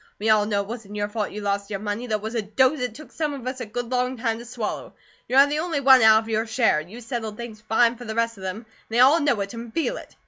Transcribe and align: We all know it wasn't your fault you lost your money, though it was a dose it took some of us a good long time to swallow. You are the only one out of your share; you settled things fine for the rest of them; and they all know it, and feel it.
We 0.17 0.31
all 0.31 0.47
know 0.47 0.61
it 0.63 0.67
wasn't 0.67 0.95
your 0.95 1.09
fault 1.09 1.29
you 1.29 1.41
lost 1.41 1.69
your 1.69 1.77
money, 1.79 2.07
though 2.07 2.15
it 2.15 2.23
was 2.23 2.33
a 2.33 2.41
dose 2.41 2.79
it 2.79 2.95
took 2.95 3.11
some 3.11 3.35
of 3.35 3.45
us 3.45 3.59
a 3.61 3.67
good 3.67 3.91
long 3.91 4.17
time 4.17 4.39
to 4.39 4.45
swallow. 4.45 4.95
You 5.29 5.35
are 5.35 5.45
the 5.45 5.59
only 5.59 5.79
one 5.79 6.01
out 6.01 6.23
of 6.23 6.27
your 6.27 6.47
share; 6.47 6.81
you 6.81 7.01
settled 7.01 7.37
things 7.37 7.61
fine 7.61 7.97
for 7.97 8.05
the 8.05 8.15
rest 8.15 8.35
of 8.37 8.41
them; 8.43 8.55
and 8.65 8.65
they 8.89 8.99
all 8.99 9.21
know 9.21 9.39
it, 9.41 9.53
and 9.53 9.71
feel 9.71 9.97
it. 9.97 10.15